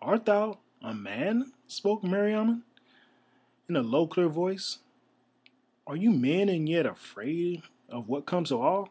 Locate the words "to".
8.50-8.58